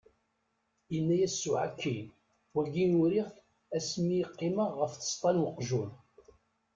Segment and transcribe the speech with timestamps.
[0.91, 1.97] Yenna-as s uɛekki,
[2.53, 3.37] wagi uriɣ-t
[3.77, 5.89] asmi qqimeɣ ɣef tseṭṭa n weqjun.